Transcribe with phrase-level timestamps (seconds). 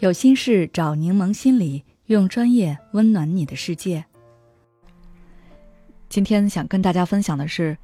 [0.00, 4.02] 有心事找柠檬心理，用专业温暖你的世界。
[6.08, 7.76] 今天想跟大家分享的是，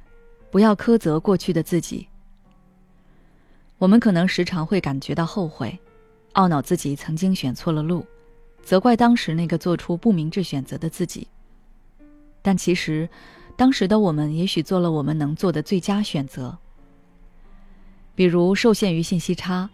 [0.49, 2.07] 不要苛责过去的自己。
[3.77, 5.77] 我们可能时常会感觉到后悔，
[6.33, 8.03] 懊恼自己曾经选错了路，
[8.63, 11.27] 责怪当时那个做出不明智选择的自己。
[12.41, 13.07] 但其实，
[13.55, 16.57] 当时的我们也许做了我们能做的最佳选择。
[18.15, 19.69] 比如受限于信息差。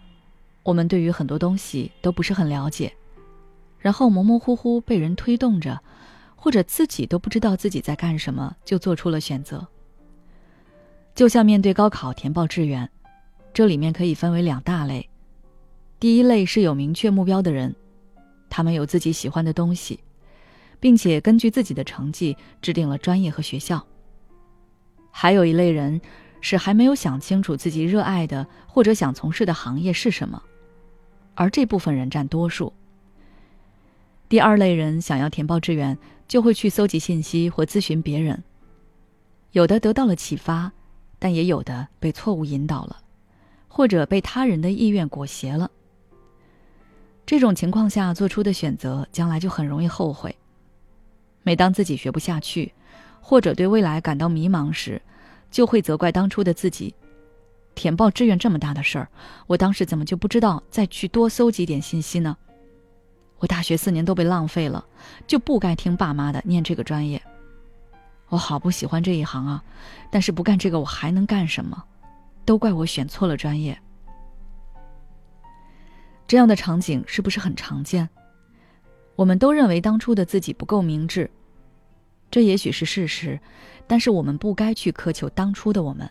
[0.64, 2.92] 我们对于很多东西都不是很了解，
[3.78, 5.78] 然后模模糊糊被人推动着，
[6.36, 9.68] 或者自己都不知道自己在干什么，就做出了选择。
[11.14, 12.90] 就像面对高考填报志愿，
[13.54, 15.08] 这里面可以分为两大类。
[16.00, 17.76] 第一类是有明确目标的人，
[18.50, 20.00] 他们有自己喜欢的东西，
[20.80, 23.86] 并且根据自己的成绩制定了专业和学校。
[25.12, 26.02] 还有一类人
[26.42, 30.42] 是还没有想清楚自己热爱的或者想从事的行业是什么。
[31.36, 32.74] 而这部分人占多数。
[34.30, 38.44] 第二类人想要填报志愿，就会去搜集信息或咨询别人。
[39.52, 40.72] 有的得到了启发，
[41.20, 42.98] 但也有的被错误引导了，
[43.68, 45.70] 或者被他人的意愿裹挟了。
[47.26, 50.36] 这种情况下做出的选择，将来就很容易后悔。
[51.44, 52.74] 每当自己学不下去，
[53.22, 55.02] 或者对未来感到迷茫时，
[55.52, 56.96] 就会责怪当初的自己。
[57.76, 59.08] 填报志愿这么大的事儿，
[59.48, 62.38] 我当时怎么就不知道再去多搜集点信息呢？
[63.40, 64.86] 我大学四年都被浪费了，
[65.28, 67.22] 就不该听爸妈的念这个专业。
[68.30, 69.64] 我好不喜欢这一行啊，
[70.10, 71.84] 但是不干这个我还能干什么？
[72.46, 73.78] 都怪我选错了专业。
[76.26, 78.08] 这样的场景是不是很常见？
[79.16, 81.30] 我们都认为当初的自己不够明智，
[82.32, 83.40] 这也许是事实，
[83.86, 86.10] 但是我们不该去苛求当初的我们。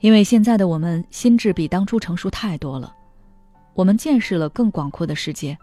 [0.00, 2.94] 因为现在的我们心智比当初成熟太多了，
[3.74, 5.56] 我们见识了更广阔的世界，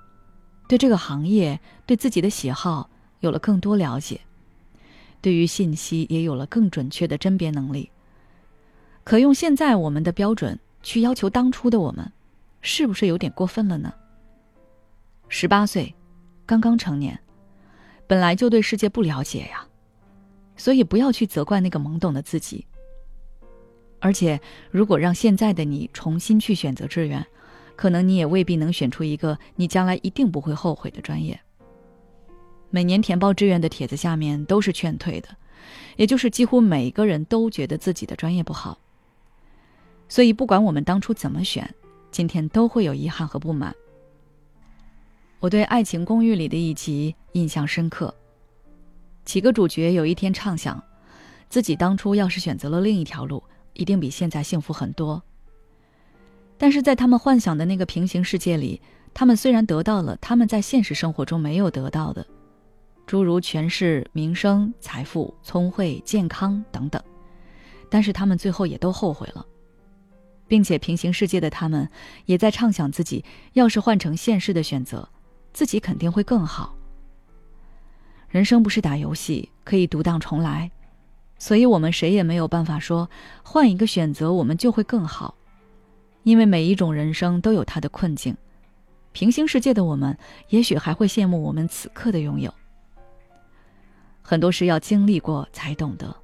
[0.67, 2.89] 对这个行业、对自己的喜好
[3.19, 4.19] 有了更多了解，
[5.21, 7.89] 对于信息也有了更准确的甄别能力。
[9.03, 12.11] 可用现在我们的标准去要求当初的我们，
[12.61, 13.93] 是不是有点过分了呢？
[15.29, 15.93] 十八岁，
[16.45, 17.17] 刚刚成年，
[18.07, 19.65] 本来就对世界不了解呀，
[20.57, 22.65] 所以不要去责怪那个懵懂的自己。
[24.03, 24.37] 而且，
[24.69, 27.25] 如果让现在的你重新去选择志愿，
[27.77, 31.39] 可能你也未必能选出一个你将来一定不会后悔的专业。
[32.69, 35.29] 每年填报志愿的帖子下面都是劝退的，
[35.95, 38.77] 也就是几乎每个人都觉得自己的专业不好。
[40.09, 41.73] 所以，不管我们当初怎么选，
[42.11, 43.73] 今天都会有遗憾和不满。
[45.39, 48.13] 我对《爱情公寓》里的一集印象深刻，
[49.23, 50.83] 几个主角有一天畅想，
[51.47, 53.41] 自己当初要是选择了另一条路。
[53.73, 55.21] 一定比现在幸福很多。
[56.57, 58.81] 但是在他们幻想的那个平行世界里，
[59.13, 62.25] 他们虽然得到了他们在现实生活中没有得到的，
[63.05, 67.01] 诸如权势、名声、财富、聪慧、健康等等，
[67.89, 69.45] 但是他们最后也都后悔了，
[70.47, 71.89] 并且平行世界的他们
[72.25, 75.09] 也在畅想自己要是换成现实的选择，
[75.51, 76.75] 自己肯定会更好。
[78.29, 80.71] 人生不是打游戏，可以独当重来。
[81.43, 83.09] 所以，我们谁也没有办法说
[83.43, 85.35] 换一个选择我们就会更好，
[86.23, 88.33] 因为每一种人生都有它的困境。
[89.11, 90.17] 平行世界的我们，
[90.47, 92.53] 也许还会羡慕我们此刻的拥有。
[94.21, 96.15] 很多事要经历过才懂得，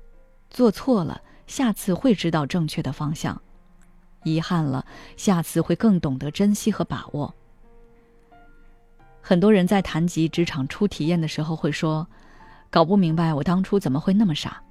[0.49, 3.35] 做错了，下次会知道正确的方向；
[4.23, 4.85] 遗憾了，
[5.17, 7.35] 下次会更懂得珍惜和把握。
[9.19, 12.07] 很多人在谈及职场初体验的时候会说
[12.71, 14.63] ：“搞不明白我当初怎么会那么傻。”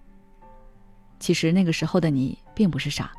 [1.19, 3.13] 其实那个时候的你并不是傻，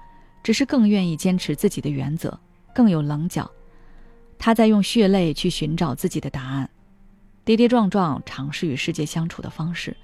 [0.44, 2.40] 只是更愿意坚持自己的原则，
[2.74, 3.50] 更有棱角。
[4.38, 6.70] 他在用血泪去寻找自己的答案，
[7.44, 9.98] 跌跌撞撞尝试与世界相处的方式，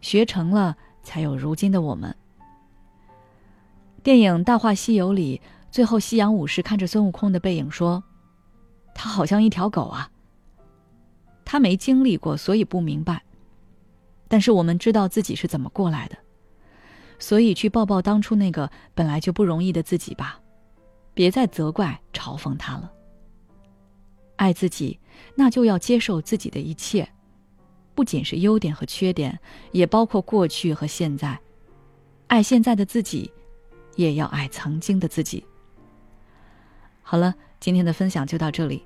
[0.00, 2.14] 学成了才有如今的我们。
[4.02, 8.04] 电影《大话西游》里，最后夕阳武士看着孙悟空的背影说
[8.94, 10.10] ：“他好像一条狗啊。”
[11.44, 13.22] 他没经历过，所以不明白。
[14.28, 16.18] 但是我们知道自己是怎么过来的。
[17.18, 20.40] 所以，去抱抱当初那个本来就不容易的自己吧，
[21.14, 22.92] 别再责怪、嘲讽他了。
[24.36, 24.98] 爱自己，
[25.34, 27.08] 那就要接受自己的一切，
[27.94, 29.38] 不仅是优点和缺点，
[29.72, 31.38] 也包括过去和现在。
[32.28, 33.32] 爱现在的自己，
[33.96, 35.44] 也要爱曾经的自己。
[37.02, 38.84] 好了，今天的分享就到这里。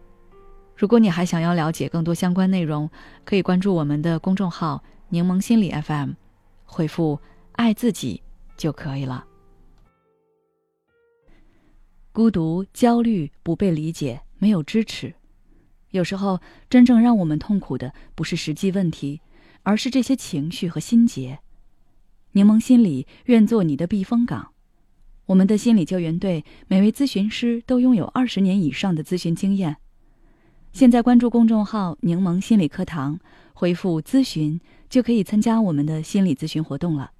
[0.75, 2.89] 如果你还想要了解更多相关内容，
[3.25, 6.13] 可以关注我们的公众号“柠檬心理 FM”，
[6.65, 7.21] 回复。
[7.53, 8.23] 爱自己
[8.57, 9.25] 就可以了。
[12.13, 15.15] 孤独、焦虑、不被理解、没有支持，
[15.91, 19.21] 有时候，真正让我们痛苦的不是实际问题，
[19.63, 21.39] 而是这些情绪和心结。
[22.33, 24.53] 柠檬心理愿做你的避风港。
[25.27, 29.77] 我们的心理救援队每位咨询师都拥有二十年以上的咨询经验。
[30.73, 33.21] 现在关注公众号“柠檬心理课堂”，
[33.55, 34.61] 回复“咨询”
[34.91, 37.13] 就可以参加我们的心理咨询活动了。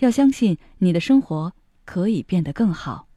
[0.00, 1.52] 要相信你的生活
[1.84, 3.09] 可以变得更好。